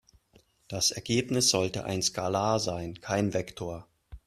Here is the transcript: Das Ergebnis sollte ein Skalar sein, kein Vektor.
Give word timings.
Das 0.67 0.89
Ergebnis 0.89 1.49
sollte 1.51 1.85
ein 1.85 2.01
Skalar 2.01 2.59
sein, 2.59 3.01
kein 3.01 3.35
Vektor. 3.35 3.87